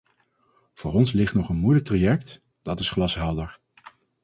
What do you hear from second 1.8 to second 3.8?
traject, dat is glashelder.